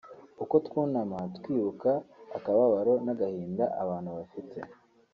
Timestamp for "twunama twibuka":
0.65-1.91